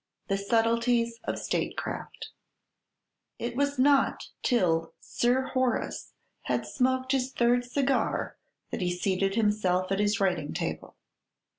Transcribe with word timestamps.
THE 0.29 0.37
SUBTLETIES 0.37 1.19
OF 1.25 1.37
STATECRAFT 1.37 2.29
It 3.37 3.55
was 3.55 3.77
not 3.77 4.29
till 4.41 4.95
Sir 4.99 5.49
Horace 5.53 6.13
had 6.45 6.65
smoked 6.65 7.11
his 7.11 7.31
third 7.31 7.63
cigar 7.65 8.35
that 8.71 8.81
he 8.81 8.89
seated 8.89 9.35
himself 9.35 9.91
at 9.91 9.99
his 9.99 10.19
writing 10.19 10.55
table. 10.55 10.95